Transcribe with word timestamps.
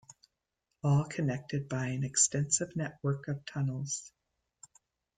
All 0.83 1.03
connected 1.05 1.69
by 1.69 1.89
an 1.89 2.03
extensive 2.03 2.75
network 2.75 3.27
of 3.27 3.45
Tunnels. 3.45 4.11